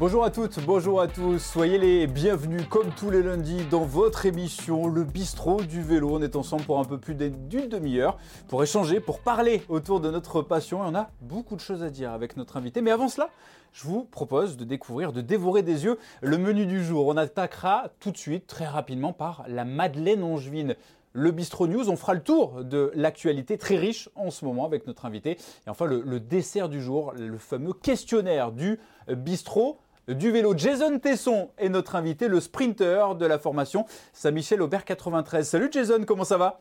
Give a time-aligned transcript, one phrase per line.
[0.00, 4.24] Bonjour à toutes, bonjour à tous, soyez les bienvenus comme tous les lundis dans votre
[4.24, 6.08] émission Le Bistrot du vélo.
[6.12, 8.16] On est ensemble pour un peu plus d'une demi-heure
[8.48, 11.90] pour échanger, pour parler autour de notre passion et on a beaucoup de choses à
[11.90, 12.80] dire avec notre invité.
[12.80, 13.28] Mais avant cela,
[13.74, 17.06] je vous propose de découvrir, de dévorer des yeux le menu du jour.
[17.06, 20.76] On attaquera tout de suite, très rapidement, par la Madeleine Angevine
[21.12, 21.90] le Bistro News.
[21.90, 25.32] On fera le tour de l'actualité très riche en ce moment avec notre invité.
[25.66, 28.78] Et enfin, le, dessert du jour, le fameux questionnaire du
[29.08, 29.78] Bistro
[30.08, 30.54] du vélo.
[30.56, 35.48] Jason Tesson est notre invité, le sprinter de la formation Saint-Michel Aubert 93.
[35.48, 36.60] Salut Jason, comment ça va?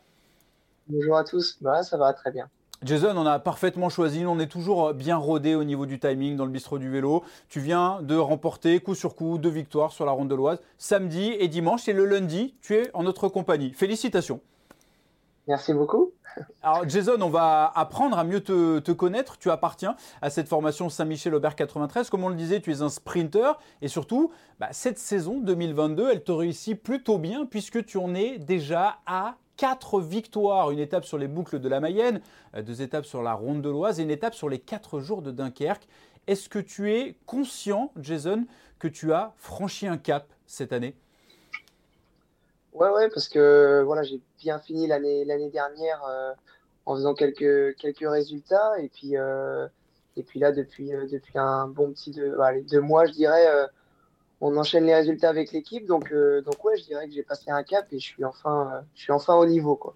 [0.87, 2.49] Bonjour à tous, bah, ça va très bien.
[2.81, 6.45] Jason, on a parfaitement choisi, on est toujours bien rodé au niveau du timing dans
[6.45, 7.23] le bistrot du vélo.
[7.49, 11.35] Tu viens de remporter coup sur coup deux victoires sur la ronde de l'Oise samedi
[11.39, 13.73] et dimanche et le lundi, tu es en notre compagnie.
[13.73, 14.39] Félicitations.
[15.49, 16.13] Merci beaucoup.
[16.61, 19.39] Alors Jason, on va apprendre à mieux te, connaître.
[19.39, 22.11] Tu appartiens à cette formation Saint-Michel-Aubert 93.
[22.11, 26.23] Comme on le disait, tu es un sprinter et surtout, bah, cette saison 2022, elle
[26.23, 31.17] te réussit plutôt bien puisque tu en es déjà à quatre victoires, une étape sur
[31.17, 32.21] les boucles de la Mayenne,
[32.55, 35.23] euh, deux étapes sur la Ronde de l'Oise et une étape sur les quatre jours
[35.23, 35.87] de Dunkerque.
[36.27, 38.45] Est-ce que tu es conscient, Jason,
[38.77, 40.95] que tu as franchi un cap cette année?
[42.79, 46.31] Ouais, ouais, parce que voilà, j'ai bien fini l'année dernière euh,
[46.85, 49.67] en faisant quelques quelques résultats et puis euh,
[50.15, 52.35] et puis là depuis depuis un bon petit deux,
[52.71, 53.67] deux mois, je dirais
[54.41, 55.85] on enchaîne les résultats avec l'équipe.
[55.85, 58.71] Donc, euh, donc ouais, je dirais que j'ai passé un cap et je suis enfin,
[58.73, 59.75] euh, je suis enfin au niveau.
[59.75, 59.95] Quoi.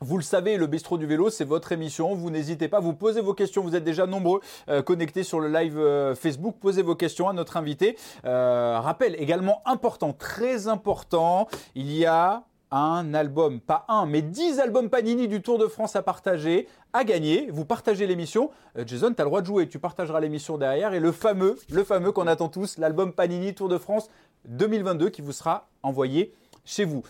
[0.00, 2.14] Vous le savez, le bistrot du vélo, c'est votre émission.
[2.14, 3.62] Vous n'hésitez pas, vous posez vos questions.
[3.62, 5.78] Vous êtes déjà nombreux euh, connectés sur le live
[6.14, 6.56] Facebook.
[6.60, 7.96] Posez vos questions à notre invité.
[8.24, 14.90] rappel également important, très important, il y a un album, pas un, mais dix albums
[14.90, 17.48] Panini du Tour de France à partager, à gagner.
[17.50, 18.50] Vous partagez l'émission.
[18.76, 20.92] Euh, Jason, tu as le droit de jouer, tu partageras l'émission derrière.
[20.92, 24.08] Et le fameux, le fameux qu'on attend tous, l'album Panini Tour de France
[24.46, 26.32] 2022 qui vous sera envoyé
[26.64, 27.02] chez vous.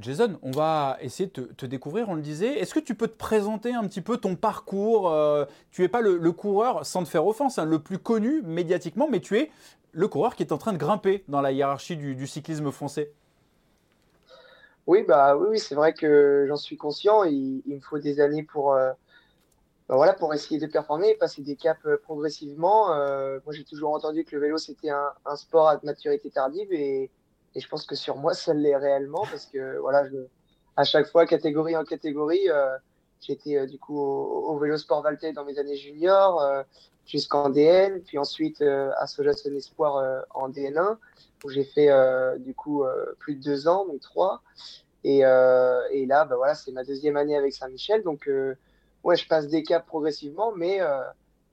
[0.00, 2.58] Jason, on va essayer de te, découvrir, on le disait.
[2.58, 6.00] Est-ce que tu peux te présenter un petit peu ton parcours euh, Tu n'es pas
[6.00, 9.50] le, coureur, sans te faire offense, hein, le plus connu médiatiquement, mais tu es
[9.92, 13.12] le coureur qui est en train de grimper dans la hiérarchie du cyclisme français?
[14.86, 17.24] Oui, bah oui, c'est vrai que j'en suis conscient.
[17.24, 18.90] Il, il, me faut des années pour, euh,
[19.88, 22.88] bah, voilà, pour essayer de performer, passer des caps euh, progressivement.
[22.88, 27.10] Moi, j'ai toujours entendu que le vélo c'était un, un, sport à maturité tardive et,
[27.54, 30.04] et, je pense que sur moi, ça l'est réellement parce que voilà,
[30.76, 32.48] à chaque fois, catégorie en catégorie,
[33.20, 36.42] j'étais du coup au, vélo sport Valtais dans mes années juniors
[37.06, 40.98] jusqu'en DN, puis ensuite à Soja Espoir en DN1
[41.44, 44.42] où j'ai fait euh, du coup euh, plus de deux ans, donc trois.
[45.04, 48.02] Et, euh, là, bah, voilà, c'est ma deuxième année avec Saint-Michel.
[48.02, 48.28] Donc,
[49.04, 50.80] ouais, je passe des caps progressivement, mais,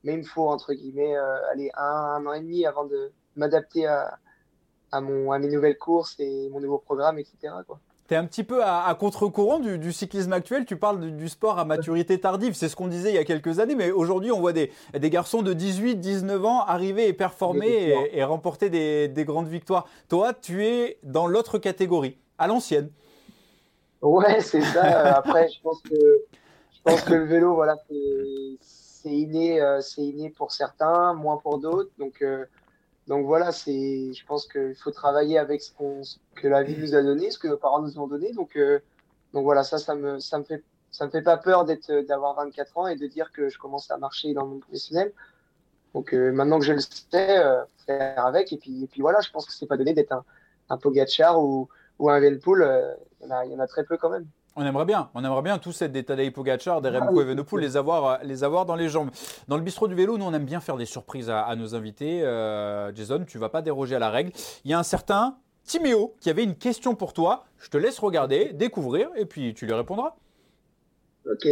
[0.03, 1.15] mais il me faut, entre guillemets,
[1.51, 4.17] aller un, an et demi avant de m'adapter à,
[4.91, 7.53] à, mon, à mes nouvelles courses et mon nouveau programme, etc.
[7.67, 7.79] Quoi
[8.11, 10.65] tu es un petit peu à, contre-courant du, cyclisme actuel.
[10.65, 12.55] Tu parles du, sport à maturité tardive.
[12.55, 13.73] C'est ce qu'on disait il y a quelques années.
[13.73, 18.23] Mais aujourd'hui, on voit des, des, garçons de 18, 19 ans arriver et performer et,
[18.25, 19.87] remporter des, des, grandes victoires.
[20.09, 22.89] Toi, tu es dans l'autre catégorie, à l'ancienne.
[24.01, 24.83] Ouais, c'est ça.
[25.15, 27.77] Après, je pense que, je pense que le vélo, voilà,
[28.59, 31.91] c'est inné, euh, c'est inné pour certains, moins pour d'autres.
[31.97, 32.45] Donc, euh,
[33.07, 35.71] donc voilà, c'est, je pense qu'il faut travailler avec ce,
[36.35, 38.31] que la vie nous a donné, ce que nos parents nous ont donné.
[38.33, 38.79] Donc, euh,
[39.33, 42.35] donc voilà, ça, ça me, ça me fait, ça me fait pas peur d'être, d'avoir
[42.35, 45.13] 24 ans et de dire que je commence à marcher dans le monde professionnel.
[45.93, 48.53] Donc euh, maintenant que je le sais, euh, faire avec.
[48.53, 50.23] Et puis, et puis voilà, je pense que c'est pas donné d'être un,
[50.69, 51.69] un Pogachar ou,
[51.99, 52.97] ou un Venpool.
[53.21, 54.27] Il y, y en a très peu quand même.
[54.55, 57.61] On aimerait bien, on aimerait bien tous être des Tadej Pogacar, des ah Remco Evenepoel,
[57.61, 59.09] les avoir, euh, les avoir dans les jambes.
[59.47, 62.21] Dans le bistrot du vélo, nous on aime bien faire des surprises à, nos invités.
[62.23, 64.31] Euh, Jason, tu vas pas déroger à la règle.
[64.65, 67.45] Il y a un certain Timéo qui avait une question pour toi.
[67.59, 70.15] Je te laisse regarder, découvrir et puis tu lui répondras.
[71.25, 71.47] Ok.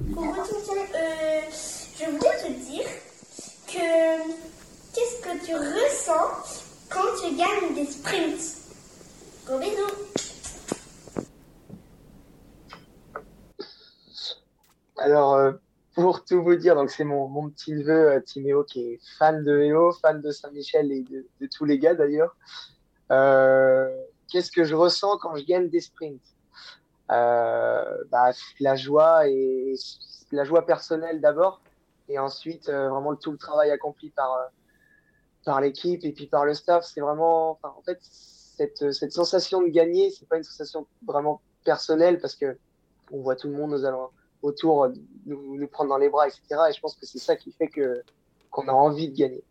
[0.00, 1.40] Bonjour, euh,
[1.98, 2.86] je voulais te dire
[3.66, 4.32] que
[4.94, 8.56] qu'est-ce que tu ressens quand tu gagnes des sprints?
[9.46, 10.25] Gros bisous
[14.98, 15.52] Alors, euh,
[15.94, 19.44] pour tout vous dire, donc c'est mon, mon petit neveu euh, Timéo qui est fan
[19.44, 22.36] de vélo, fan de Saint-Michel et de, tous les gars d'ailleurs.
[23.10, 23.88] Euh,
[24.30, 26.20] Qu'est-ce que je ressens quand je gagne des sprints?
[27.08, 29.74] Bah, La joie et
[30.32, 31.60] la joie personnelle d'abord,
[32.08, 34.50] et ensuite vraiment tout le travail accompli par
[35.44, 36.84] par l'équipe et puis par le staff.
[36.84, 42.18] C'est vraiment, en fait, cette, cette sensation de gagner, c'est pas une sensation vraiment personnelle
[42.18, 42.58] parce que
[43.12, 43.84] on voit tout le monde aux
[44.46, 44.88] autour,
[45.26, 46.42] nous, nous, prendre dans les bras, etc.
[46.70, 48.02] Et je pense que c'est ça qui fait que
[48.50, 49.44] qu'on a envie de gagner.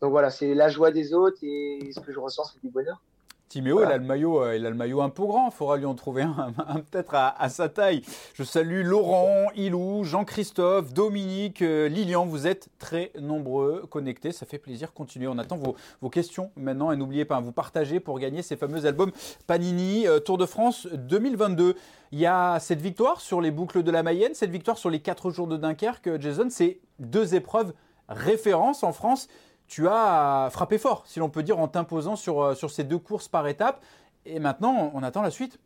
[0.00, 3.00] donc voilà, c'est la joie des autres et ce que je ressens, c'est du bonheur.
[3.48, 5.48] Timéo, il, a le maillot, euh, il a le maillot un peu grand.
[5.48, 8.02] Il faudra lui en trouver un, peut-être à, sa taille.
[8.34, 12.26] Je salue Laurent, Ilou, Jean-Christophe, Dominique, euh, Lilian.
[12.26, 14.32] Vous êtes très nombreux connectés.
[14.32, 14.92] Ça fait plaisir.
[14.92, 15.28] Continuez.
[15.28, 15.58] On attend
[16.00, 16.90] vos, questions maintenant.
[16.90, 19.12] Et n'oubliez pas, vous partagez pour gagner ces fameux albums
[19.46, 21.76] Panini euh, Tour de France 2022.
[22.12, 25.00] Il y a cette victoire sur les boucles de la Mayenne, cette victoire sur les
[25.00, 26.20] 4 jours de Dunkerque.
[26.20, 27.72] Jason, c'est deux épreuves
[28.08, 29.28] références en France
[29.66, 32.98] tu as frappé fort, si l'on peut dire, en t'imposant sur, euh, sur ces deux
[32.98, 33.82] courses par étape.
[34.26, 35.58] Et maintenant, on attend la suite.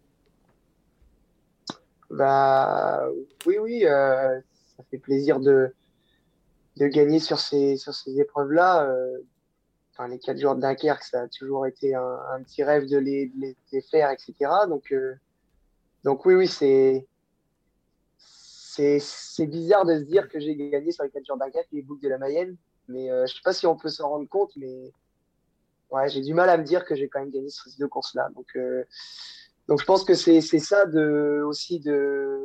[2.11, 3.07] Bah
[3.47, 4.41] oui, oui, euh,
[4.77, 5.75] ça fait plaisir de,
[6.77, 8.85] de gagner sur ces, sur ces épreuves-là.
[8.85, 9.19] Euh,
[9.93, 13.31] enfin, les quatre jours de Dunkerque, ça a toujours été un, petit rêve de les,
[13.73, 14.35] les, faire, etc.
[14.69, 14.95] Donc,
[16.05, 17.07] donc oui, oui, c'est
[19.01, 21.83] c'est bizarre de se dire que j'ai gagné sur les quatre jours de et les
[21.83, 22.57] boucles de la Mayenne.
[22.89, 24.93] Mais euh, je sais pas si on peut s'en rendre compte, mais
[25.91, 28.31] ouais, j'ai du mal à me dire que j'ai quand même gagné ces deux courses-là.
[28.35, 28.85] Donc, euh,
[29.69, 32.41] donc je pense que c'est ça de, aussi de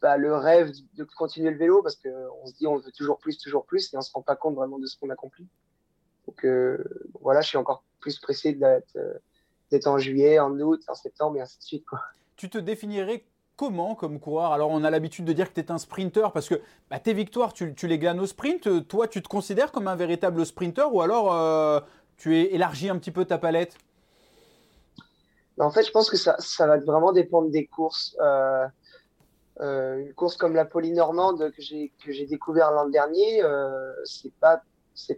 [0.00, 3.38] bah, le rêve de continuer le vélo parce qu'on se dit on veut toujours plus,
[3.38, 5.46] toujours plus et on se rend pas compte vraiment de ce qu'on accomplit.
[6.26, 6.82] Donc euh,
[7.20, 11.58] voilà, je suis encore plus pressé d'être en juillet, en août, en septembre et ainsi
[11.58, 11.84] de suite.
[11.84, 12.00] Quoi.
[12.36, 13.24] Tu te définirais
[13.56, 14.52] comment comme coureur?
[14.52, 16.60] Alors on a l'habitude de dire que tu es un sprinter parce que
[16.90, 18.86] bah, tes victoires, tu, les gagnes au sprint.
[18.88, 21.80] Toi, tu te considères comme un véritable sprinter ou alors euh,
[22.16, 23.76] tu es élargi un petit peu ta palette?
[25.58, 28.16] En fait, je pense que ça, va vraiment dépendre des courses.
[28.20, 28.66] Euh,
[29.60, 31.62] euh, une course comme la Polynormande que
[32.12, 33.42] j'ai découvert l'an dernier,
[34.04, 34.62] c'est pas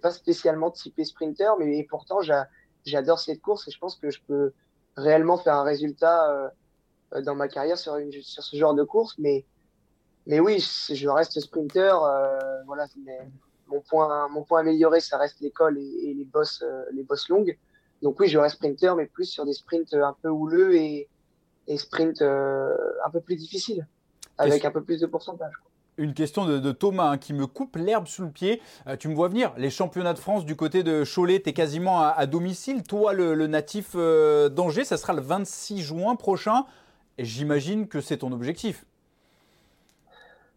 [0.00, 2.20] pas spécialement typé sprinter, mais pourtant
[2.84, 4.52] j'adore cette course et je pense que je peux
[4.96, 6.48] réellement faire un résultat euh,
[7.22, 9.14] dans ma carrière sur, sur ce genre de course.
[9.18, 9.44] Mais,
[10.26, 12.02] mais oui, je reste sprinter.
[12.02, 12.86] Euh, voilà,
[13.68, 17.56] mon point, mon point amélioré, ça reste l'école et, les bosses, euh, les bosses longues.
[18.02, 21.08] Donc oui, je reste sprinter, mais plus sur des sprints un peu houleux et,
[21.66, 23.86] et sprints un peu plus difficiles,
[24.36, 25.54] avec un peu plus de pourcentage.
[25.96, 28.60] Une question de, Thomas hein, qui me coupe l'herbe sous le pied.
[28.98, 32.02] tu me vois venir, les championnats de France du côté de Cholet, tu es quasiment
[32.02, 32.82] à, domicile.
[32.82, 36.66] Toi, le, natif d'Angers, ça sera le 26 juin prochain.
[37.18, 38.84] Et j'imagine que c'est ton objectif.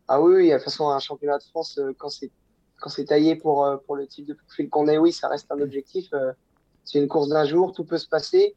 [0.07, 3.65] Ah oui, oui, de toute façon, un championnat de France, euh, quand c'est taillé pour,
[3.65, 6.13] euh, pour le type de profil qu'on est, oui, ça reste un objectif.
[6.13, 6.31] Euh,
[6.85, 8.55] c'est une course d'un jour, tout peut se passer.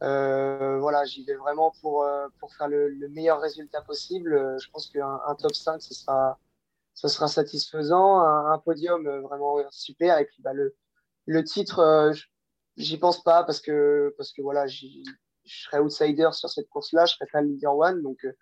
[0.00, 2.06] voilà, j'y vais vraiment pour,
[2.38, 4.58] pour faire le, meilleur résultat possible.
[4.60, 6.38] Je pense qu'un un top 5, ce sera,
[6.92, 8.20] ce sera satisfaisant.
[8.20, 10.18] Un, podium vraiment super.
[10.18, 10.74] Et puis bah, le,
[11.26, 12.12] le titre,
[12.76, 14.66] j'y pense pas parce que, parce que voilà,
[15.44, 18.02] je serais outsider sur cette course-là, je serais pas leader one.
[18.02, 18.32] Donc, euh,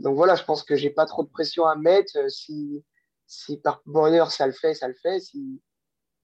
[0.00, 2.16] donc voilà, je pense que j'ai pas trop de pression à mettre.
[2.18, 2.84] Euh, si,
[3.26, 5.20] si par bonheur ça le fait, ça le fait.
[5.20, 5.60] Si,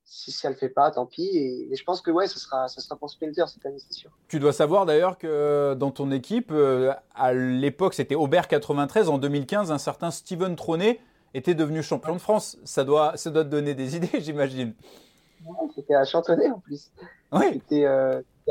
[0.05, 1.31] si ça le fait pas, tant pis.
[1.33, 4.11] Et, je pense que ouais, ça sera, ça sera pour Splinter cette année, c'est sûr.
[4.29, 9.19] Tu dois savoir d'ailleurs que dans ton équipe, euh, à l'époque c'était Aubert 93, en
[9.19, 11.01] 2015, un certain Steven Tronet
[11.33, 12.59] était devenu champion de France.
[12.65, 14.75] Ça doit, ça doit te donner des idées, j'imagine.
[15.75, 16.91] c'était à Chantonnay en plus.
[17.33, 17.47] Oui.
[17.55, 17.87] C'était,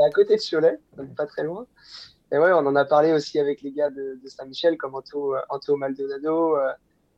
[0.02, 1.68] à côté de Cholet, donc pas très loin.
[2.32, 5.76] Et ouais, on en a parlé aussi avec les gars de, Saint-Michel, comme Anto, Anto
[5.76, 6.72] Maldonado, euh,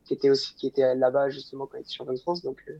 [0.04, 2.42] qui était aussi qui était là-bas justement quand il était champion de France.
[2.42, 2.78] Donc, euh,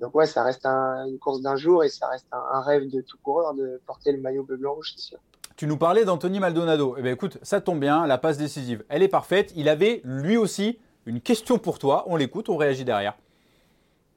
[0.00, 3.18] donc ouais, ça reste une course d'un jour et ça reste un, rêve de tout
[3.22, 5.18] coureur de porter le maillot bleu blanc rouge, c'est sûr.
[5.56, 6.94] Tu nous parlais d'Anthony Maldonado.
[6.96, 9.52] Eh bien écoute, ça tombe bien, la passe décisive, elle est parfaite.
[9.54, 12.04] Il avait lui aussi une question pour toi.
[12.06, 13.16] On l'écoute, on réagit derrière.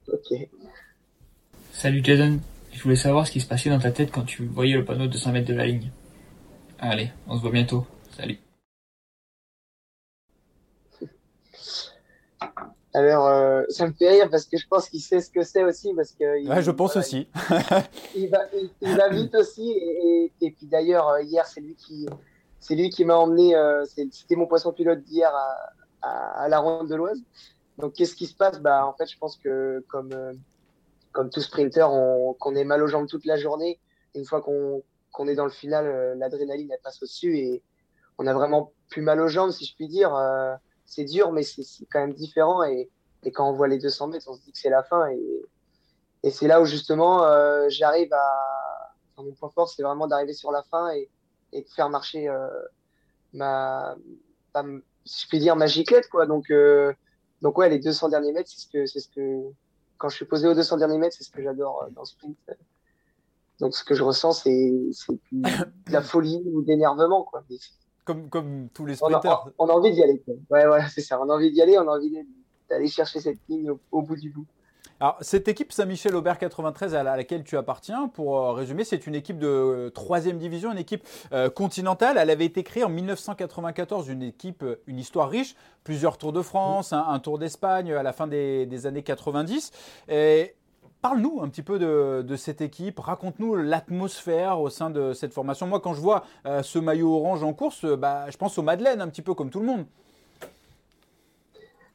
[0.08, 0.34] Ok.
[1.74, 2.40] Salut Jason,
[2.72, 5.08] je voulais savoir ce qui se passait dans ta tête quand tu voyais le panneau
[5.08, 5.92] de 200 mètres de la ligne.
[6.80, 7.86] Allez, on se voit bientôt.
[8.18, 8.40] Salut.
[12.94, 15.64] Alors, euh, ça me fait rire parce que je pense qu'il sait ce que c'est
[15.64, 15.94] aussi.
[15.94, 17.28] Parce que ouais, je pense aussi.
[18.16, 18.40] il, va,
[18.82, 19.72] il, va, vite aussi.
[19.72, 22.08] Et, et, puis d'ailleurs, euh, hier, c'est lui qui,
[22.60, 23.56] c'est lui qui m'a emmené.
[23.56, 25.32] Euh, c'était mon poisson pilote d'hier
[26.02, 27.22] à, à, la ronde de l'Oise.
[27.78, 28.60] Donc, qu'est-ce qui se passe?
[28.60, 30.10] Bah, en fait, je pense que comme
[31.12, 33.80] comme tout sprinter, on, qu'on ait mal aux jambes toute la journée.
[34.16, 34.84] Une fois qu'on,
[35.28, 37.64] est dans le final, euh, l'adrénaline passe au-dessus et
[38.18, 40.16] on a vraiment plus mal aux jambes, si je puis dire.
[40.16, 40.54] Euh,
[40.86, 42.64] c'est dur, mais c'est, quand même différent.
[42.64, 42.90] Et,
[43.34, 45.10] quand on voit les 200 mètres, on se dit que c'est la fin.
[45.10, 48.94] Et, c'est là où justement euh, j'arrive à.
[49.18, 51.10] Mon point fort, c'est vraiment d'arriver sur la fin et,
[51.54, 52.48] de faire marcher euh,
[53.34, 53.96] ma,
[55.06, 56.10] si je puis dire, ma giclette.
[56.10, 56.26] Quoi.
[56.26, 56.52] Donc,
[57.42, 59.44] donc ouais, les 200 derniers mètres, c'est ce que, c'est ce que,
[60.02, 62.08] quand je suis posé aux 200 derniers mètres, c'est ce que j'adore euh, dans le
[62.08, 62.36] sprint.
[63.60, 64.72] Donc, ce que je ressens, c'est
[65.32, 67.24] de la folie ou d'énervement.
[67.24, 67.44] quoi.
[68.04, 69.48] Comme, comme tous les sprinters.
[69.60, 70.24] On a, envie d'y aller.
[70.50, 71.22] Ouais, voilà, c'est ça.
[71.22, 72.18] On a envie d'y aller, on a envie
[72.68, 74.48] d'aller chercher cette ligne au, bout du bout.
[75.02, 79.40] Alors, cette équipe Saint-Michel-Aubert 93 à laquelle tu appartiens, pour euh, résumer, c'est une équipe
[79.40, 81.04] de troisième division, une équipe
[81.56, 82.18] continentale.
[82.20, 86.94] Elle avait été créée en 1994, une équipe, une histoire riche, plusieurs Tours de France,
[86.94, 89.72] un, Tour d'Espagne à la fin des, années 90.
[90.08, 90.56] Et
[91.02, 95.66] Parle-nous un petit peu de, cette équipe, raconte-nous l'atmosphère au sein de cette formation.
[95.66, 98.62] Moi, quand je vois euh, ce maillot orange en course, euh, bah, je pense aux
[98.62, 99.86] Madeleines, un petit peu comme tout le monde.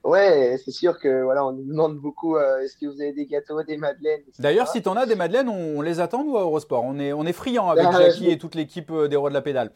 [0.06, 3.26] Ouais, c'est sûr que voilà, on nous demande beaucoup euh, est-ce que vous avez des
[3.26, 6.42] gâteaux, des madeleines D'ailleurs, si tu en as des madeleines, on, les attend nous à
[6.42, 6.84] Eurosport.
[6.84, 9.42] On est, on est friand avec ah, Jackie et toute l'équipe des Rois de la
[9.42, 9.72] Pédale.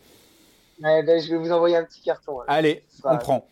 [0.78, 2.40] ben, je vais vous envoyer un petit carton.
[2.46, 3.46] Allez, on prend.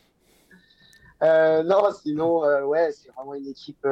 [1.22, 3.86] non, sinon, ouais, c'est vraiment une équipe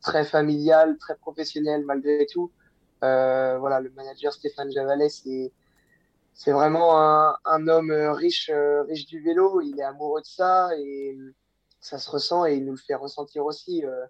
[0.00, 2.50] très familial, très professionnel malgré tout.
[3.04, 5.52] Euh, voilà, le manager Stéphane Javalet, c'est
[6.34, 9.60] c'est vraiment un, un, homme riche, euh, riche du vélo.
[9.60, 11.18] Il est amoureux de ça et
[11.80, 13.84] ça se ressent et il nous le fait ressentir aussi.
[13.84, 14.06] Euh,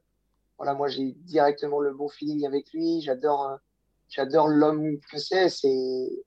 [0.56, 3.00] voilà, moi j'ai directement le bon feeling avec lui.
[3.00, 3.58] J'adore,
[4.08, 5.48] j'adore l'homme que c'est.
[5.48, 6.24] C'est,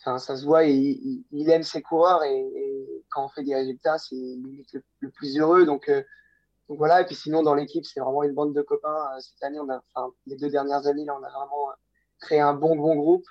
[0.00, 0.64] enfin, ça se voit.
[0.64, 4.82] Il, il, aime ses coureurs et, et, quand on fait des résultats, c'est limite le,
[5.00, 5.66] le, plus heureux.
[5.66, 5.90] Donc
[6.72, 9.10] donc voilà, et puis sinon, dans l'équipe, c'est vraiment une bande de copains.
[9.14, 11.74] Euh, cette année, on a, enfin, les deux dernières années, là, on a vraiment euh,
[12.18, 13.26] créé un bon, bon groupe,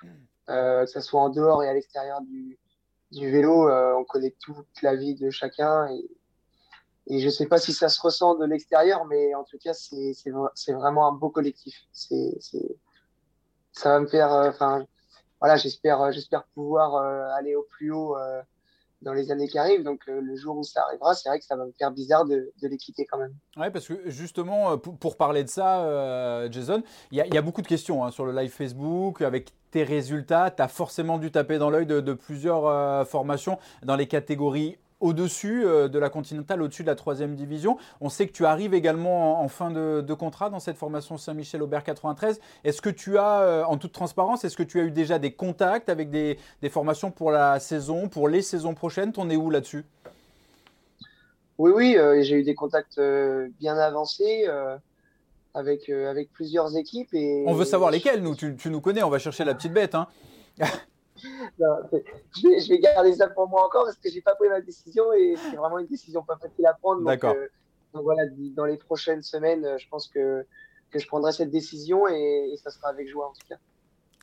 [0.48, 2.58] euh, que ce soit en dehors et à l'extérieur du,
[3.12, 3.68] vélo.
[3.68, 5.88] on connaît toute la vie de chacun.
[5.88, 6.08] Et,
[7.06, 9.72] et je ne sais pas si ça se ressent de l'extérieur, mais en tout cas,
[9.74, 11.74] c'est vraiment un beau collectif.
[11.92, 14.86] Ça va me faire, enfin,
[15.40, 16.96] voilà, j'espère j'espère pouvoir
[17.34, 18.16] aller au plus haut
[19.02, 19.82] dans les années qui arrivent.
[19.82, 22.24] Donc euh, le jour où ça arrivera, c'est vrai que ça va me faire bizarre
[22.24, 23.34] de, de les quitter quand même.
[23.56, 27.62] Oui, parce que justement, euh, pour, parler de ça, euh, Jason, il y, a beaucoup
[27.62, 29.22] de questions hein, sur le live Facebook.
[29.22, 34.06] Avec tes résultats, tu as forcément dû taper dans l'œil de, plusieurs formations dans les
[34.06, 37.76] catégories au-dessus euh, de la Continentale, au-dessus de la troisième division.
[38.00, 42.40] On sait que tu arrives également en, fin de, contrat dans cette formation Saint-Michel-Aubert 93.
[42.64, 45.32] Est-ce que tu as, euh, en toute transparence, est-ce que tu as eu déjà des
[45.32, 46.38] contacts avec des,
[46.70, 49.12] formations pour la saison, pour les saisons prochaines?
[49.12, 49.84] T'en es où là-dessus?
[51.58, 53.00] Oui, oui, euh, j'ai eu des contacts
[53.60, 54.46] bien avancés.
[55.54, 57.12] avec, avec plusieurs équipes.
[57.12, 57.44] Et...
[57.46, 58.36] On veut savoir lesquelles, nous.
[58.36, 59.94] Tu, nous connais, on va chercher la petite bête.
[59.94, 60.06] Hein.
[61.58, 65.34] je, vais, garder ça pour moi encore parce que j'ai pas pris ma décision et
[65.36, 67.04] c'est vraiment une décision pas facile à prendre.
[67.04, 67.34] D'accord.
[67.36, 67.46] Euh,
[67.94, 68.22] donc, voilà,
[68.56, 70.46] dans les prochaines semaines, je pense que,
[70.90, 73.56] que je prendrai cette décision et, ça sera avec joie en tout cas.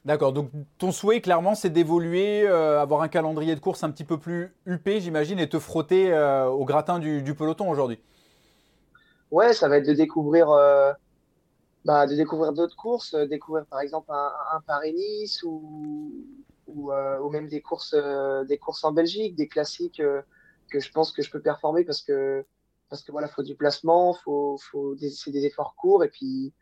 [0.06, 4.06] D'accord, donc ton souhait clairement c'est d'évoluer, euh, avoir un calendrier de course un petit
[4.06, 8.00] peu plus huppé j'imagine et te frotter euh, au gratin du, peloton aujourd'hui.
[9.30, 10.48] Ouais, ça va être de découvrir,
[11.86, 16.12] bah, de découvrir d'autres courses, découvrir par exemple un, un Paris-Nice ou,
[16.92, 20.22] euh, ou, même des courses, euh, des courses en Belgique, des classiques euh,
[20.72, 22.46] que je pense que je peux performer parce que
[22.90, 26.54] parce que voilà, faut du placement, faut, faut c'est des efforts courts et puis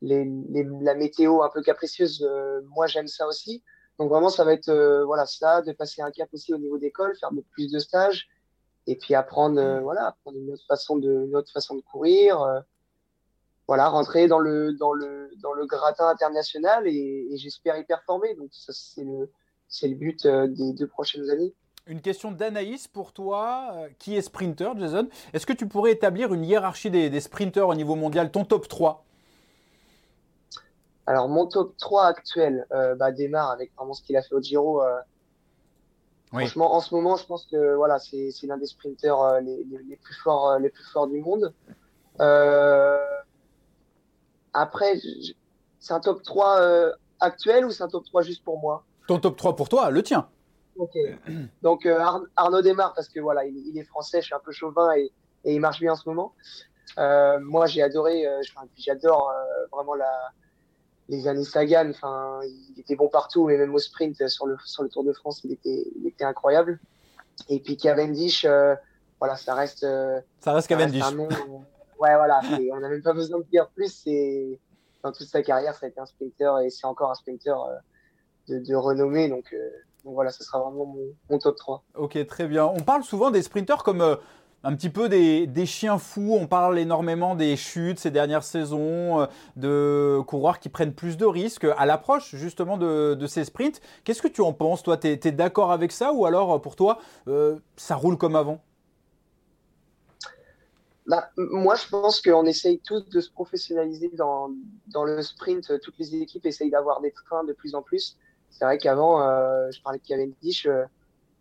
[0.00, 2.26] les, les, la météo un peu capricieuse,
[2.68, 3.62] moi j'aime ça aussi.
[3.98, 4.72] Donc vraiment, ça va être
[5.04, 8.28] voilà ça, de passer un cap aussi au niveau d'école, faire plus de stages
[8.86, 9.82] et puis apprendre mmh.
[9.82, 12.64] voilà, apprendre une autre façon de une autre façon de courir.
[13.68, 18.34] Voilà, rentrer dans le dans le dans le gratin international et, et j'espère y performer.
[18.34, 19.30] Donc ça c'est le
[19.68, 21.54] c'est le but euh, des deux prochaines années.
[21.86, 25.08] Une question d'Anaïs pour toi, euh, qui est sprinter, Jason?
[25.32, 28.68] Est-ce que tu pourrais établir une hiérarchie des, des sprinters au niveau mondial, ton top
[28.68, 29.04] 3
[31.06, 34.40] Alors, mon top 3 actuel euh, bah, démarre avec vraiment ce qu'il a fait au
[34.40, 34.82] Giro.
[36.26, 40.14] Franchement, en ce moment, je pense que voilà, c'est l'un des sprinters les, les, plus
[40.14, 41.54] forts, les plus forts du monde.
[44.52, 45.00] Après,
[45.80, 48.84] c'est un top 3 actuel ou c'est un top 3 juste pour moi?
[49.06, 50.28] Ton top 3 pour toi, le tien.
[50.76, 50.96] Ok.
[51.62, 51.98] Donc euh,
[52.36, 55.12] Arnaud démarre parce que voilà, il, est français, je suis un peu chauvin et,
[55.44, 56.34] il marche bien en ce moment.
[56.98, 58.42] Euh, moi, j'ai adoré, euh,
[58.76, 59.32] j'adore
[59.72, 60.10] vraiment la,
[61.08, 61.90] les années Sagan.
[61.90, 65.12] Enfin, il était bon partout, et même au sprint sur le sur le Tour de
[65.12, 66.80] France, il était, il était incroyable.
[67.48, 68.44] Et puis Cavendish,
[69.20, 69.86] voilà, ça reste.
[70.40, 71.04] ça reste Cavendish.
[71.98, 72.40] Ouais, voilà,
[72.72, 74.02] on n'a même pas besoin de dire plus.
[74.04, 74.58] C'est
[75.02, 77.54] dans toute sa carrière, ça a été un sprinter et c'est encore un sprinter
[78.48, 79.28] de, renommée.
[79.28, 79.70] Donc, euh,
[80.04, 80.96] voilà, ce sera vraiment
[81.28, 81.82] mon, top 3.
[81.94, 82.64] Ok, très bien.
[82.66, 84.16] On parle souvent des sprinteurs comme euh,
[84.64, 86.36] un petit peu des, chiens fous.
[86.38, 89.26] On parle énormément des chutes ces dernières saisons, euh,
[89.56, 93.80] de coureurs qui prennent plus de risques à l'approche justement de, ces sprints.
[94.04, 96.98] Qu'est-ce que tu en penses Toi, tu es, d'accord avec ça ou alors pour toi,
[97.76, 98.60] ça roule comme avant?
[101.08, 104.50] Bah, moi, je pense qu'on essaye tous de se professionnaliser dans,
[104.88, 105.80] dans le sprint.
[105.80, 108.18] Toutes les équipes essayent d'avoir des trains de plus en plus.
[108.50, 110.84] C'est vrai qu'avant, euh, je parlais de Cavendish, euh,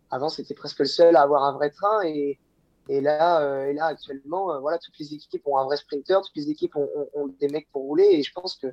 [0.10, 2.40] avant c'était presque le seul à avoir un vrai train et,
[2.88, 6.50] Et là, et là actuellement, voilà, toutes les équipes ont un vrai sprinter, toutes les
[6.50, 8.08] équipes ont, ont, des mecs pour rouler.
[8.12, 8.68] Et je pense que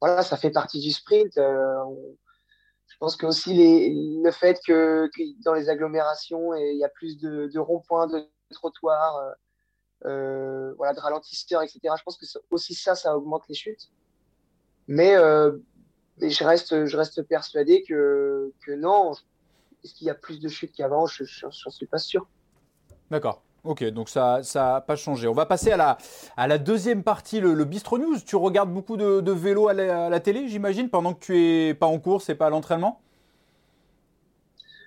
[0.00, 1.34] voilà, ça fait partie du sprint.
[1.36, 5.08] je pense que aussi les, le fait que,
[5.44, 9.36] dans les agglomérations, il y a plus de, de ronds-points, de trottoirs,
[10.04, 11.80] voilà, de ralentisseurs, etc.
[11.98, 13.90] Je pense que aussi ça, ça augmente les chutes.
[14.86, 15.16] Mais,
[16.20, 19.12] mais je, reste, je reste persuadé que, que non.
[19.82, 21.06] Est-ce qu'il y a plus de chutes qu'avant?
[21.06, 22.26] Je n'en suis pas sûr.
[23.10, 23.42] D'accord.
[23.64, 25.26] Ok, donc ça n'a pas changé.
[25.26, 25.96] On va passer à la,
[26.36, 28.18] à la deuxième partie, le, Bistro News.
[28.20, 31.86] Tu regardes beaucoup de, de vélos à la, télé, j'imagine, pendant que tu es pas
[31.86, 33.00] en course et pas à l'entraînement?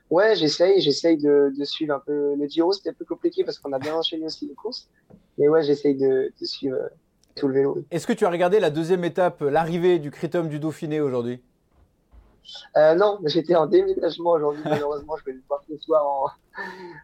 [0.10, 2.72] Ouais, j'essaye, j'essaye de, de, suivre un peu le Giro.
[2.72, 4.88] C'était un peu compliqué parce qu'on a bien enchaîné aussi les courses.
[5.38, 6.78] Mais ouais, j'essaye de, de, suivre
[7.36, 7.84] tout le vélo.
[7.92, 11.42] Est-ce que tu as regardé la deuxième étape, l'arrivée du Critérium du Dauphiné aujourd'hui?
[12.78, 14.64] Euh, non, j'étais en déménagement aujourd'hui.
[14.66, 16.28] Malheureusement, je vais le voir ce soir en.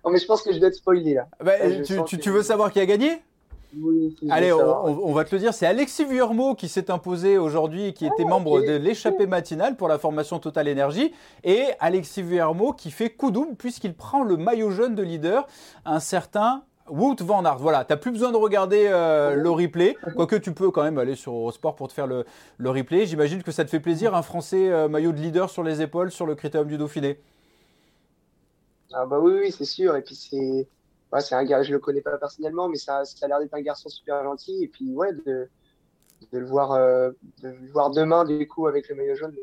[0.06, 1.28] non, mais je pense que je dois être spoilé là.
[1.44, 3.22] Bah, tu, tu, veux savoir qui a gagné?
[3.80, 5.54] Oui, Allez, on, va te le dire.
[5.54, 9.76] C'est Alexis Vuillermo qui s'est imposé aujourd'hui et qui était ah, membre de l'échappée matinale
[9.76, 11.12] pour la formation Total Energy.
[11.44, 15.48] Et Alexis Vuillermo qui fait coup double puisqu'il prend le maillot jaune de leader,
[15.86, 19.96] un certain Wout van Aert, voilà, tu n'as plus besoin de regarder euh, le replay,
[20.16, 22.26] quoique tu peux quand même aller sur Eurosport pour te faire le,
[22.60, 23.06] replay.
[23.06, 26.12] J'imagine que ça te fait plaisir, un Français euh, maillot de leader sur les épaules
[26.12, 27.20] sur le Critérium du Dauphiné.
[28.92, 29.96] Ah bah oui, oui c'est sûr.
[29.96, 30.68] Et puis c'est
[31.22, 33.62] c'est un gars, je le connais pas personnellement, mais ça, ça a l'air d'être un
[33.62, 34.64] garçon super gentil.
[34.64, 35.50] Et puis ouais, de,
[36.32, 39.36] le voir, euh, de le voir demain du coup avec le maillot jaune,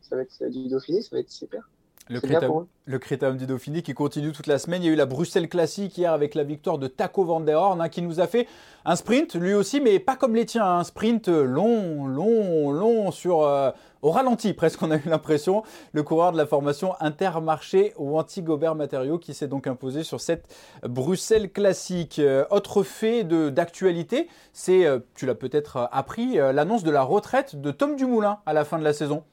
[0.00, 1.68] ça va être du Dauphiné, ça va être super.
[2.10, 4.82] Le critérium, du Dauphiné qui continue toute la semaine.
[4.82, 7.60] Il y a eu la Bruxelles Classique hier avec la victoire de Taco Van der
[7.60, 8.48] Horn hein, qui nous a fait
[8.86, 10.64] un sprint lui aussi, mais pas comme les tiens.
[10.64, 14.82] Un sprint long, long, long sur euh, au ralenti presque.
[14.82, 15.62] On a eu l'impression.
[15.92, 20.46] Le coureur de la formation Intermarché ou Anti-Gobert Matériaux qui s'est donc imposé sur cette
[20.82, 22.18] Bruxelles Classique.
[22.18, 27.70] Euh, autre fait d'actualité, c'est, euh, tu l'as peut-être appris, l'annonce de la retraite de
[27.70, 29.24] Tom Dumoulin à la fin de la saison.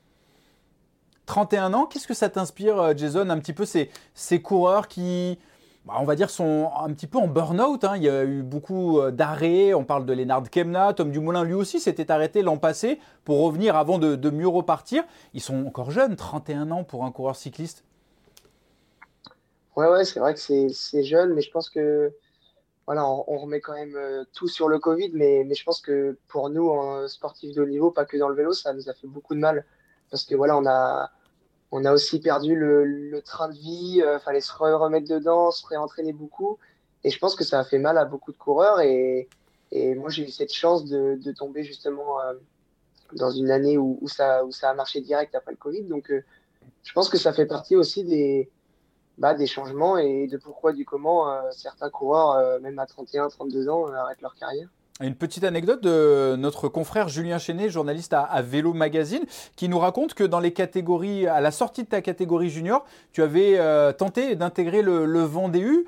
[1.25, 5.39] 31 ans, qu'est-ce que ça t'inspire, euh, Jason, un petit peu ces, ces coureurs qui,
[5.85, 7.83] bah, on va dire, sont un petit peu en burn-out.
[7.83, 7.93] Hein.
[7.97, 9.73] Il y a eu beaucoup euh, d'arrêts.
[9.73, 13.75] On parle de Lennart Kemna, Tom Dumoulin, lui aussi, s'était arrêté l'an passé pour revenir
[13.75, 15.03] avant de, mieux repartir.
[15.33, 17.83] Ils sont encore jeunes, 31 ans pour un coureur cycliste.
[19.75, 22.13] Ouais, ouais, c'est vrai que c'est jeune, mais je pense que
[22.87, 26.17] voilà, on, remet quand même euh, tout sur le Covid, mais, mais je pense que
[26.27, 28.93] pour nous, en sportifs de haut niveau, pas que dans le vélo, ça nous a
[28.93, 29.65] fait beaucoup de mal
[30.09, 31.11] parce que voilà, on a,
[31.77, 35.67] on a aussi perdu le, train de vie, il euh, fallait se remettre dedans, se
[35.67, 36.57] réentraîner beaucoup.
[37.03, 38.79] Et je pense que ça a fait mal à beaucoup de coureurs.
[38.79, 39.27] Et,
[39.73, 42.33] moi, j'ai eu cette chance de, tomber justement euh,
[43.11, 45.83] dans une année où, ça, a marché direct après le Covid.
[45.83, 46.23] Donc, euh,
[46.83, 48.49] je pense que ça fait partie aussi des,
[49.17, 53.91] bah, des changements et de pourquoi, du comment certains coureurs, même à 31, 32 ans,
[53.91, 54.69] arrêtent leur carrière.
[55.01, 59.25] Une petite anecdote de notre confrère Julien Chenet, journaliste à, Vélo Magazine,
[59.57, 63.21] qui nous raconte que dans les catégories, à la sortie de ta catégorie junior, tu
[63.21, 65.85] avais euh, tenté d'intégrer le, le Vendée U.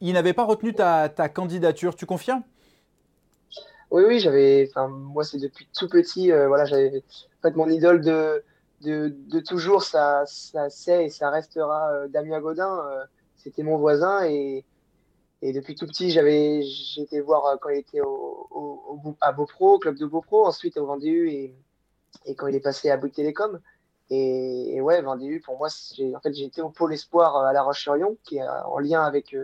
[0.00, 1.94] Il n'avait pas retenu ta, candidature.
[1.94, 2.42] Tu confirmes
[3.92, 4.68] Oui, oui, j'avais.
[4.88, 6.32] Moi, c'est depuis tout petit.
[6.32, 7.04] Euh, voilà, j'avais.
[7.38, 8.42] En fait, mon idole de,
[8.80, 12.82] de, toujours, ça, ça c'est et ça restera euh, Damien Godin.
[13.36, 14.64] C'était mon voisin et
[15.40, 19.74] et depuis tout petit, j'avais, j'étais voir euh, quand il était au, au, à Beaupro,
[19.74, 21.54] au club de Beaupro, ensuite au Vendée et,
[22.24, 23.60] et quand il est passé à Bouygues Télécom.
[24.10, 27.62] Et, ouais, Vendée pour moi, j'ai, en fait, été au pôle espoir euh, à La
[27.62, 29.36] Roche-sur-Yon, qui est euh, en lien avec,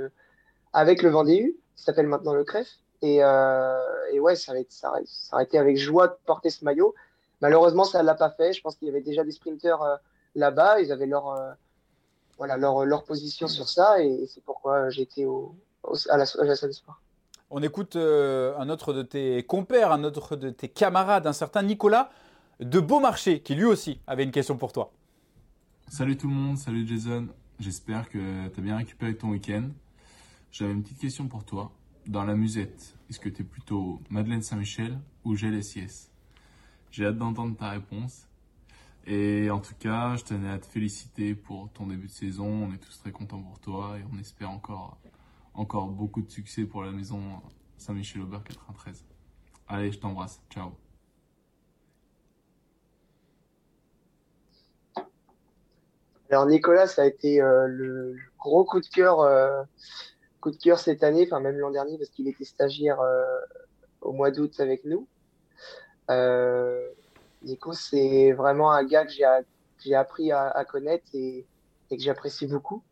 [0.73, 2.69] avec le Vendée qui s'appelle maintenant le CREF.
[3.03, 6.95] Et, et ouais, ça, ça, ça aurait été avec joie de porter ce maillot.
[7.43, 8.55] Malheureusement, ça ne l'a pas fait.
[8.55, 10.01] Je pense qu'il y avait déjà des sprinteurs
[10.35, 10.81] là-bas.
[10.81, 11.37] Ils avaient leur,
[12.39, 14.03] voilà, leur, leur position sur ça.
[14.03, 15.55] Et, c'est pourquoi j'étais au,
[16.11, 17.01] à la, salle sport.
[17.51, 21.62] On écoute euh, un autre de tes compères, un autre de tes camarades, un certain
[21.62, 22.11] Nicolas
[22.61, 24.92] de Beaumarchais, qui lui aussi avait une question pour toi.
[25.88, 27.29] Salut tout le monde, salut Jason.
[27.61, 29.68] J'espère que tu as bien récupéré ton week-end.
[30.51, 31.70] J'avais une petite question pour toi.
[32.07, 36.11] Dans la musette, est-ce que tu es plutôt Madeleine Saint-Michel ou GLSIS
[36.90, 38.27] J'ai hâte d'entendre ta réponse.
[39.07, 42.47] Et en tout cas, je tenais à te féliciter pour ton début de saison.
[42.47, 44.99] On est tous très contents pour toi et on espère encore
[45.55, 47.21] encore beaucoup de succès pour la maison
[47.79, 49.05] Saint-Michel-Aubert 93.
[49.69, 50.40] Allez, je t'embrasse.
[50.51, 50.73] Ciao.
[56.31, 59.62] Alors Nicolas, ça a été euh, le gros coup de cœur, euh,
[60.40, 63.25] coup de cœur cette année, enfin même l'an dernier parce qu'il était stagiaire euh,
[64.01, 65.07] au mois d'août avec nous.
[67.43, 71.47] Nico, c'est vraiment un gars que j'ai appris à, connaître et,
[71.90, 72.83] et que j'apprécie beaucoup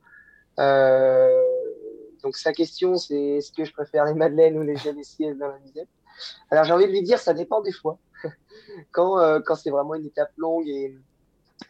[2.23, 5.49] donc sa question, c'est est-ce que je préfère les madeleines ou les gels et dans
[5.49, 5.89] la musette?
[6.51, 7.99] Alors j'ai envie de lui dire, ça dépend des fois.
[8.93, 10.97] quand euh, quand c'est vraiment une étape longue et,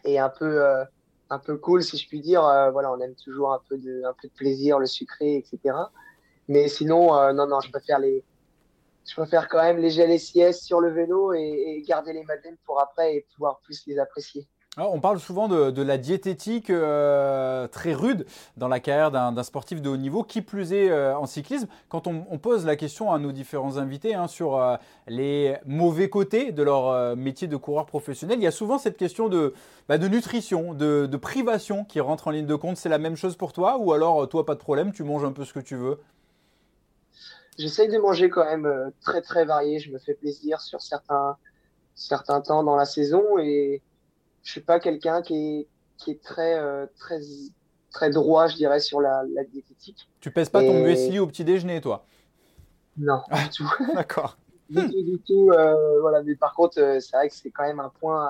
[0.03, 0.83] et un peu euh,
[1.29, 4.13] un peu cool, si je puis dire, voilà, on aime toujours un peu de un
[4.21, 5.75] peu de plaisir, le sucré, etc.
[6.47, 8.23] Mais sinon, non, non, je préfère les
[9.09, 12.79] je préfère quand même les gels et sur le vélo et garder les madeleines pour
[12.79, 18.25] après et pouvoir plus les apprécier on parle souvent de, la diététique euh, très rude
[18.57, 21.67] dans la carrière d'un sportif de haut niveau, qui plus est euh, en cyclisme.
[21.89, 24.75] Quand on, pose la question à nos différents invités hein, sur euh,
[25.07, 29.29] les mauvais côtés de leur métier de coureur professionnel, il y a souvent cette question
[29.29, 29.53] de,
[29.87, 32.77] bah, nutrition, de, privation qui rentre en ligne de compte.
[32.77, 35.31] C'est la même chose pour toi ou alors toi, pas de problème, tu manges un
[35.31, 35.99] peu ce que tu veux?
[37.59, 39.79] J'essaye de manger quand même très très varié.
[39.79, 41.37] Je me fais plaisir sur certains,
[41.93, 43.37] certains temps dans la saison
[44.43, 47.19] je suis pas quelqu'un qui est, qui est très, euh, très,
[47.91, 50.09] très droit, je dirais, sur la, la diététique.
[50.19, 52.05] Tu pèses pas ton muesli au petit déjeuner, toi?
[52.97, 53.71] Non, du tout.
[53.95, 54.37] D'accord.
[54.69, 55.49] du tout, du tout.
[55.51, 58.29] Euh, voilà, mais par contre, euh, c'est vrai que c'est quand même un point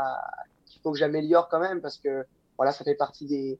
[0.65, 2.25] qu'il faut que j'améliore quand même parce que
[2.57, 3.59] voilà, ça fait partie des,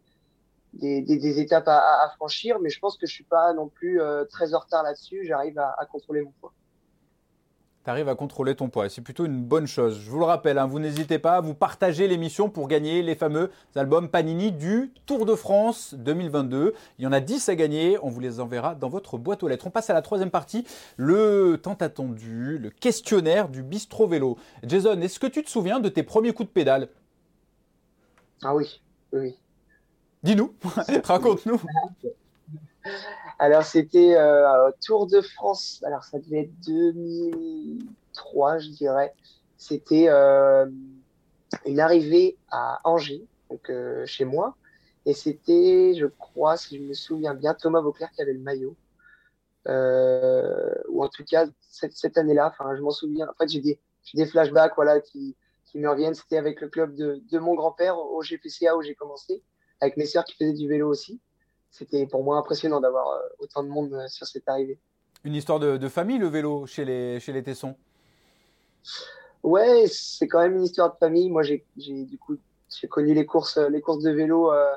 [0.73, 3.99] des, des, étapes à, à, franchir, mais je pense que je suis pas non plus
[4.29, 5.25] très en retard là-dessus.
[5.25, 6.53] J'arrive à, à contrôler mon poids
[7.83, 8.87] tu arrives à contrôler ton poids.
[8.89, 9.99] C'est plutôt une bonne chose.
[9.99, 13.15] Je vous le rappelle, hein, vous n'hésitez pas à vous partager l'émission pour gagner les
[13.15, 16.73] fameux albums Panini du Tour de France 2022.
[16.97, 17.97] Il y en a 10 à gagner.
[18.01, 19.67] On vous les enverra dans votre boîte aux lettres.
[19.67, 20.65] On passe à la troisième partie,
[20.95, 24.37] le tant attendu, le questionnaire du bistrot vélo.
[24.63, 26.87] Jason, est-ce que tu te souviens de tes premiers coups de pédale?
[28.43, 29.35] Ah oui, oui.
[30.23, 30.53] Dis-nous,
[31.03, 31.61] raconte-nous.
[33.39, 35.81] Alors, c'était euh, Tour de France.
[35.85, 39.13] Alors, ça devait être 2003, je dirais.
[39.57, 40.65] C'était euh,
[41.65, 44.55] une arrivée à Angers, donc euh, chez moi.
[45.05, 48.75] Et c'était, je crois, si je me souviens bien, Thomas Vauclair qui avait le maillot.
[49.67, 53.27] ou en tout cas, cette, année-là, je m'en souviens.
[53.29, 53.61] En fait, j'ai
[54.13, 56.15] des, flashbacks voilà, qui, qui me reviennent.
[56.15, 59.41] C'était avec le club de, de mon grand-père au GPCA où j'ai commencé,
[59.81, 61.19] avec mes sœurs qui faisaient du vélo aussi
[61.73, 64.77] c'était pour moi impressionnant d'avoir euh, autant de monde euh, sur cette arrivée.
[65.23, 67.75] Une histoire de, famille, le vélo, chez les, chez les Tessons?
[69.41, 71.29] Ouais, c'est quand même une histoire de famille.
[71.29, 72.37] Moi, j'ai du coup
[72.79, 74.71] j'ai connu les courses, les courses de vélo euh,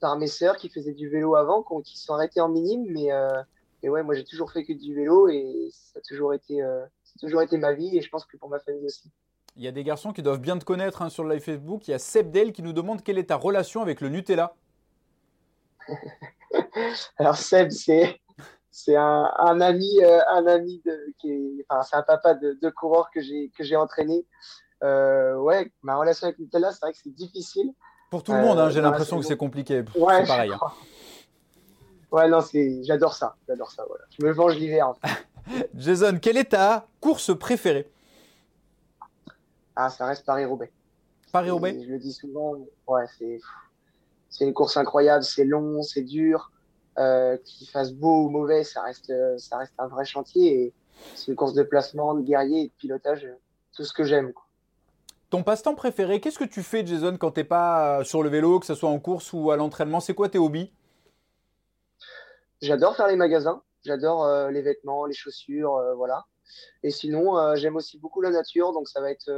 [0.00, 2.86] par mes sœurs qui faisaient du vélo avant, qui sont arrêtées en minime.
[2.88, 3.42] Mais, euh,
[3.82, 6.60] ouais, moi, j'ai toujours fait que du vélo et ça a toujours été,
[7.20, 9.10] toujours été ma vie et je pense que pour ma famille aussi.
[9.56, 11.86] Il y a des garçons qui doivent bien te connaître hein, sur le live Facebook.
[11.88, 14.54] Il y a Seb Del qui nous demande quelle est ta relation avec le Nutella?
[17.18, 18.20] Alors Seb, c'est
[18.70, 22.58] c'est un, un, ami, euh, un ami de, qui est, enfin, c'est un papa de,
[22.60, 24.26] de coureur que j'ai que j'ai entraîné.
[24.82, 27.72] Euh, ouais, ma relation avec Nutella, c'est vrai que c'est difficile.
[28.10, 29.84] Pour tout le monde, hein, j'ai euh, l'impression que c'est compliqué.
[29.94, 30.52] Ouais, c'est pareil.
[30.52, 30.58] Hein.
[32.10, 33.84] Ouais, non, c'est, j'adore ça, j'adore ça.
[33.88, 34.04] Voilà.
[34.18, 34.88] Je me venge l'hiver.
[34.88, 35.68] En fait.
[35.76, 37.88] Jason, quelle est ta course préférée?
[39.76, 40.72] Ah, ça reste Paris-Roubaix.
[41.32, 41.80] Paris-Roubaix?
[41.80, 42.56] Je le dis souvent.
[42.86, 43.40] Ouais, c'est
[44.34, 46.50] c'est une course incroyable, c'est long, c'est dur.
[46.98, 50.62] Euh, qu'il fasse beau ou mauvais, ça reste, ça reste un vrai chantier.
[50.62, 50.74] Et
[51.14, 53.28] c'est une course de placement, de guerrier et de pilotage,
[53.74, 54.32] tout ce que j'aime.
[55.30, 58.66] Ton passe-temps préféré, qu'est-ce que tu fais, Jason, quand t'es pas sur le vélo, que
[58.66, 60.00] ce soit en course ou à l'entraînement?
[60.00, 60.70] C'est quoi tes hobbies?
[62.60, 63.62] J'adore faire les magasins.
[63.84, 66.24] J'adore euh, les vêtements, les chaussures, euh, voilà.
[66.82, 69.30] Et sinon, euh, j'aime aussi beaucoup la nature, donc ça va être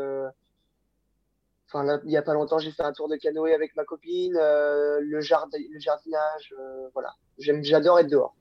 [1.69, 4.37] Enfin, il n'y a pas longtemps, j'ai fait un tour de canoë avec ma copine,
[4.41, 7.15] euh, le, jardin, le jardinage, euh, voilà.
[7.39, 8.37] J'adore être dehors.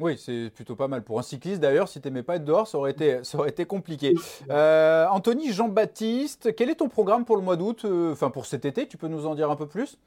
[0.00, 1.02] Oui, c'est plutôt pas mal.
[1.02, 3.50] Pour un cycliste, d'ailleurs, si tu n'aimais pas être dehors, ça aurait été, ça aurait
[3.50, 4.14] été compliqué.
[4.50, 8.86] Euh, Anthony Jean-Baptiste, quel est ton programme pour le mois d'août Enfin, pour cet été,
[8.86, 9.98] tu peux nous en dire un peu plus?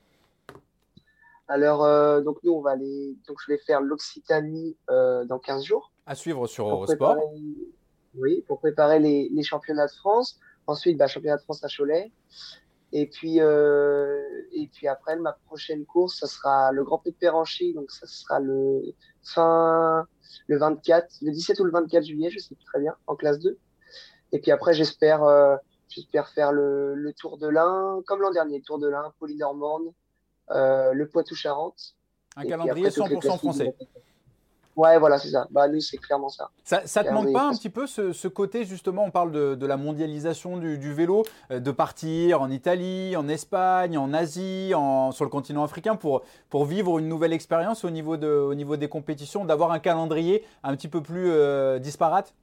[1.48, 1.82] Alors,
[2.24, 3.16] donc nous, on va aller.
[3.28, 5.92] Donc, je vais faire l'Occitanie dans 15 jours.
[6.08, 7.18] À suivre sur Eurosport.
[8.16, 10.40] Oui, pour préparer les, les championnats de France.
[10.68, 12.12] Ensuite, bah, championnat de France à Cholet.
[12.94, 14.22] Et puis, euh,
[14.52, 17.74] et puis après, ma prochaine course, ça sera le Grand Prix de Péranchy.
[17.74, 18.94] Donc, ça sera le
[19.24, 20.06] fin,
[20.48, 23.40] le 24, le 17 ou le 24 juillet, je sais plus très bien, en classe
[23.40, 23.58] 2.
[24.34, 25.56] Et puis après, j'espère, euh,
[25.88, 29.94] j'espère faire le, le Tour de l'Ain, comme l'an dernier, Tour de l'Ain, Polynormande,
[30.52, 31.96] euh, le Poitou-Charentes.
[32.36, 33.76] Un calendrier 100% français.
[34.76, 35.48] Ouais, voilà, c'est ça.
[35.52, 36.50] Bah, nous, c'est clairement ça.
[36.64, 39.56] Ça, ça te manque pas un petit peu ce, ce, côté, justement, on parle de,
[39.56, 44.72] de la mondialisation du, du, vélo, euh, de partir en Italie, en Espagne, en Asie,
[44.74, 48.56] en, sur le continent africain pour, pour vivre une nouvelle expérience au, niveau de, au
[48.56, 52.34] niveau des compétitions, d'avoir un calendrier un petit peu plus euh, disparate?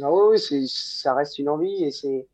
[0.00, 2.26] Ah Oui, oui ça reste une envie et c'est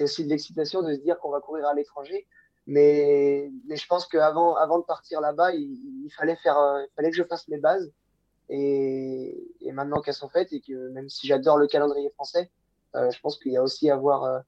[0.00, 2.26] aussi de l'excitation de se dire qu'on va courir à l'étranger.
[2.66, 7.24] Mais, je pense qu'avant avant de partir là-bas, il, fallait faire, il fallait que je
[7.24, 7.92] fasse mes bases.
[8.48, 12.50] Et, maintenant qu'elles sont faites et que même si j'adore le calendrier français,
[12.94, 14.42] je pense qu'il y a aussi à voir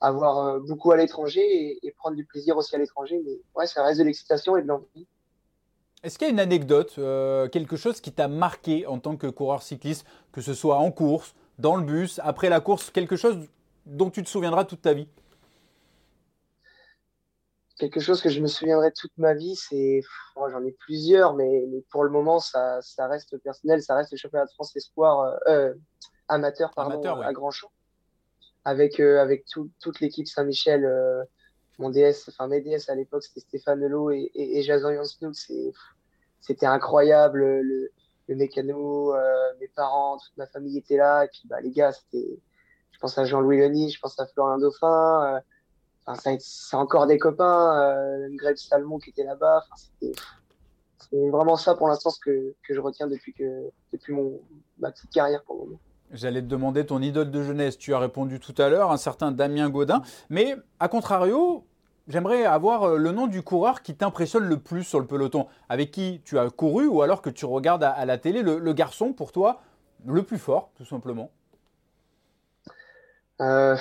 [0.00, 3.20] avoir beaucoup à l'étranger et, et, prendre du plaisir aussi à l'étranger.
[3.24, 5.06] Mais ouais, ça reste de l'excitation et de l'envie.
[6.02, 9.26] Est-ce qu'il y a une anecdote, euh, quelque chose qui t'a marqué en tant que
[9.26, 13.36] coureur cycliste, que ce soit en course, dans le bus, après la course, quelque chose
[13.84, 15.08] dont tu te souviendras toute ta vie?
[17.80, 20.02] Quelque chose que je me souviendrai toute ma vie, c'est.
[20.36, 24.44] Oh, j'en ai plusieurs, mais, pour le moment, ça, reste personnel, ça reste le championnat
[24.44, 25.74] de France Espoir euh, euh,
[26.28, 27.70] amateur, pardon, à Grandchamp.
[28.66, 30.86] Avec, avec toute l'équipe Saint-Michel
[31.80, 34.90] mon DS, enfin mes DS à l'époque, c'était Stéphane Lelo et, et, et Jason
[36.40, 37.40] C'était incroyable.
[37.40, 37.90] Le,
[38.28, 41.24] le mécano, euh, mes parents, toute ma famille était là.
[41.24, 42.38] Et puis bah, les gars, c'était.
[42.92, 45.40] Je pense à Jean-Louis Leny, je pense à Florian Dauphin.
[46.16, 47.80] C'est encore des copains.
[47.82, 49.64] Euh, Greg Salmon qui était là-bas.
[50.00, 54.40] C'est vraiment ça pour l'instant que, je retiens depuis, que, depuis mon,
[54.78, 55.80] ma petite carrière pour le moment.
[56.12, 57.78] J'allais te demander ton idole de jeunesse.
[57.78, 60.02] Tu as répondu tout à l'heure, un certain Damien Godin.
[60.28, 61.64] Mais à contrario,
[62.10, 65.92] J'aimerais avoir euh, le nom du coureur qui t'impressionne le plus sur le peloton, avec
[65.92, 69.30] qui tu as couru ou alors que tu regardes à, la télé, le, garçon pour
[69.30, 69.60] toi
[70.04, 71.30] le plus fort, tout simplement.
[73.40, 73.76] Euh,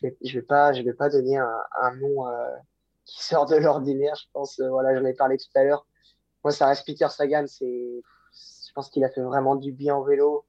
[0.00, 2.56] je ne vais, pas, vais pas donner un, nom euh,
[3.04, 4.14] qui sort de l'ordinaire.
[4.16, 5.86] Je pense, voilà, j'en ai parlé tout à l'heure.
[6.44, 7.44] Moi, ça reste Peter Sagan.
[7.60, 10.44] Je pense qu'il a fait vraiment du bien au vélo.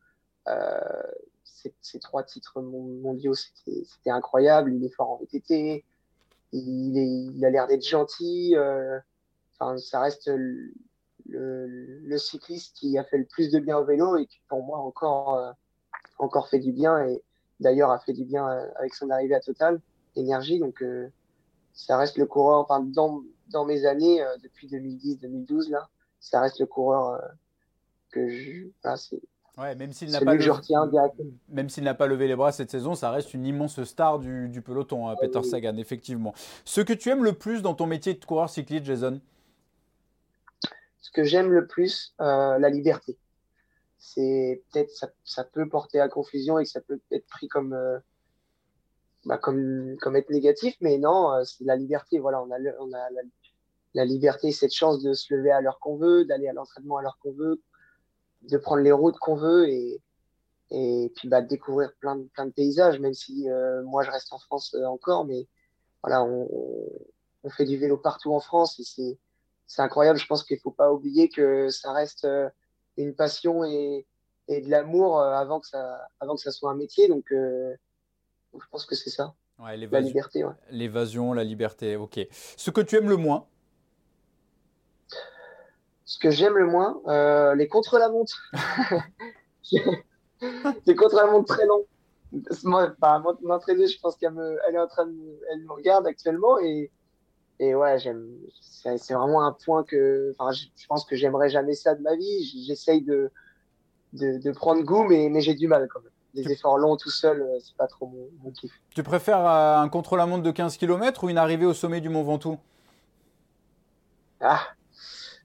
[1.44, 4.74] ces, trois titres mondiaux, c'était incroyable.
[4.74, 5.84] Il est fort en VTT
[6.52, 8.56] il, a l'air d'être gentil.
[8.56, 9.00] Euh,
[9.54, 10.30] enfin, ça reste
[11.26, 14.80] le, cycliste qui a fait le plus de bien au vélo et qui, pour moi,
[14.80, 15.52] encore, euh,
[16.18, 17.06] encore fait du bien.
[17.60, 19.80] D'ailleurs, a fait du bien euh, avec son arrivée à Total
[20.16, 20.60] Énergie.
[20.60, 20.84] Donc,
[21.74, 25.88] ça reste le coureur, enfin, dans, dans mes années, depuis 2010-2012, là,
[26.20, 27.22] ça reste le coureur
[28.12, 28.68] que je.
[28.98, 29.22] c'est
[29.78, 30.48] même s'il n'a pas, levé...
[31.94, 35.44] pas, levé les bras cette saison, ça reste une immense star du, peloton, hein, Peter
[35.44, 36.34] Sagan, effectivement.
[36.64, 39.20] Ce que tu aimes le plus dans ton métier de coureur cycliste, Jason?
[41.02, 43.18] Ce que j'aime le plus, euh, la liberté.
[44.00, 44.92] C'est peut-être
[45.26, 48.00] ça, peut porter à confusion et que ça peut être pris comme euh,
[49.26, 52.20] bah, comme comme être négatif, mais non, euh, c'est la liberté.
[52.20, 53.10] Voilà, on a on a
[53.94, 57.02] la, liberté, cette chance de se lever à l'heure qu'on veut, d'aller à l'entraînement à
[57.02, 57.62] l'heure qu'on veut,
[58.44, 60.02] de prendre les routes qu'on veut et,
[60.72, 64.32] et puis bah, découvrir plein de, plein de paysages, même si euh, moi je reste
[64.34, 65.48] en France euh, encore, mais
[66.04, 66.48] voilà, on,
[67.44, 69.18] on, fait du vélo partout en France et c'est,
[69.68, 70.20] c'est incroyable.
[70.20, 72.50] Je pense qu'il faut pas oublier que ça reste euh,
[73.04, 74.06] une passion et,
[74.48, 77.08] et de l'amour avant que ça, avant que ça soit un métier.
[77.08, 79.34] Donc, je pense que c'est ça.
[79.60, 80.44] la liberté.
[80.72, 82.20] L'évasion, la liberté, ok.
[82.32, 83.46] Ce que tu aimes le moins?
[86.10, 88.52] Ce que j'aime le moins, euh, les contre-la-montre.
[90.88, 91.86] les contre-la-montre très longs.
[92.64, 96.58] Moi, bah, je pense qu'elle me, elle est en train de, elle me regarde actuellement
[96.60, 96.90] et,
[97.60, 98.26] et ouais, j'aime,
[98.62, 102.64] c'est vraiment un point que, enfin, je, pense que j'aimerais jamais ça de ma vie.
[102.66, 103.32] J'essaye de,
[104.14, 106.12] de, de, prendre goût, mais, mais j'ai du mal quand même.
[106.36, 108.72] Des efforts longs tout seul, euh, c'est pas trop mon, mon, kiff.
[108.94, 112.24] Tu préfères euh, un contre-la-montre de 15 km ou une arrivée au sommet du Mont
[112.24, 112.58] Ventoux?
[114.40, 114.62] Ah,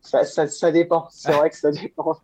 [0.02, 1.08] ça, ça, dépend.
[1.10, 2.18] C'est vrai que ça dépend.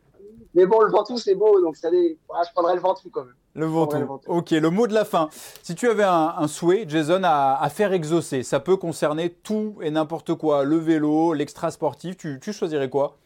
[0.54, 3.34] Mais bon, le Ventoux, c'est beau, donc ça je prendrais le Ventoux quand même.
[3.54, 4.20] Le Ventoux.
[4.26, 5.28] Ok, le mot de la fin.
[5.62, 10.34] Si tu avais un, souhait, Jason, à, faire exaucer, ça peut concerner tout et n'importe
[10.34, 13.16] quoi, le vélo, l'extra sportif, tu, tu, choisirais quoi?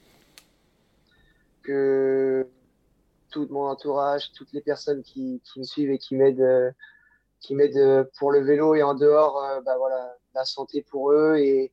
[1.63, 2.47] Que
[3.31, 6.71] tout mon entourage, toutes les personnes qui, qui me suivent et qui m'aident, euh,
[7.41, 11.13] qui m'aident euh, pour le vélo et en dehors, euh, bah voilà, la santé pour
[11.13, 11.73] eux et,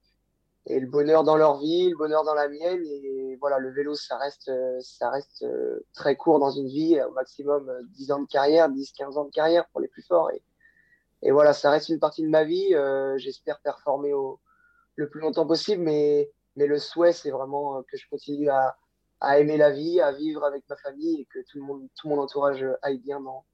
[0.67, 2.83] et le bonheur dans leur vie, le bonheur dans la mienne.
[2.85, 7.11] Et voilà, le vélo, ça reste, ça reste euh, très court dans une vie, au
[7.11, 10.31] maximum 10 euh, ans de carrière, 10, 15 ans de carrière pour les plus forts.
[10.31, 10.43] Et,
[11.23, 12.75] et voilà, ça reste une partie de ma vie.
[12.75, 14.39] Euh, j'espère performer au,
[14.95, 18.77] le plus longtemps possible, mais, mais le souhait, c'est vraiment que je continue à,
[19.19, 22.07] à aimer la vie, à vivre avec ma famille et que tout le monde, tout
[22.07, 23.45] mon entourage aille bien dans,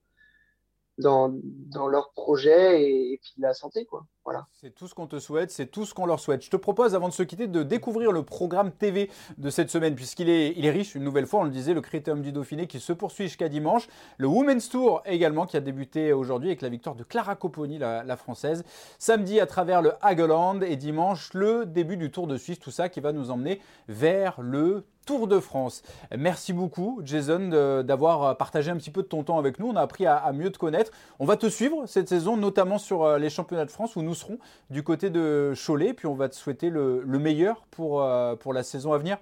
[0.98, 3.86] dans, dans leur projet et, puis la santé.
[3.86, 4.06] Quoi.
[4.26, 4.48] Voilà.
[4.60, 6.44] C'est tout ce qu'on te souhaite, c'est tout ce qu'on leur souhaite.
[6.44, 9.96] Je te propose, avant de se quitter, de découvrir le programme TV de cette semaine,
[9.96, 12.68] puisqu'il est, il est riche, une nouvelle fois, on le disait, le Critérium du Dauphiné
[12.68, 13.88] qui se poursuit jusqu'à dimanche.
[14.18, 18.04] Le Women's Tour également, qui a débuté aujourd'hui avec la victoire de Clara Copponi, la,
[18.04, 18.64] la française.
[18.98, 22.90] Samedi, à travers le Hageland, et dimanche, le début du Tour de Suisse, tout ça
[22.90, 25.84] qui va nous emmener vers le Tour de France.
[26.16, 27.50] Merci beaucoup, Jason,
[27.82, 29.68] d'avoir partagé un petit peu de ton temps avec nous.
[29.68, 30.92] On a appris à, mieux te connaître.
[31.18, 34.14] On va te suivre cette saison, notamment sur euh, les championnats de France où nous
[34.14, 34.38] serons
[34.70, 35.94] du côté de Cholet.
[35.94, 39.18] Puis on va te souhaiter le, meilleur pour, euh, pour la saison à venir.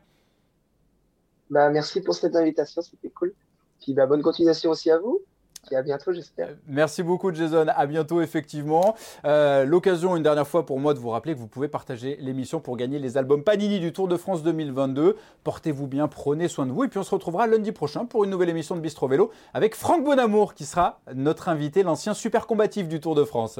[1.52, 3.34] Bah, merci pour cette invitation, c'était cool.
[3.80, 5.21] Puis bah, bonne continuation aussi à vous.
[6.67, 7.65] Merci beaucoup, Jason.
[7.67, 8.95] À bientôt, effectivement.
[9.25, 12.60] Euh, L'occasion, une dernière fois, pour moi, de vous rappeler que vous pouvez partager l'émission
[12.60, 15.15] pour gagner les albums Panini du Tour de France 2022.
[15.43, 16.84] Portez-vous bien, prenez soin de vous.
[16.84, 19.75] Et puis, on se retrouvera lundi prochain pour une nouvelle émission de Bistro Vélo avec
[19.75, 23.60] Franck Bonamour, qui sera notre invité, l'ancien super combatif du Tour de France.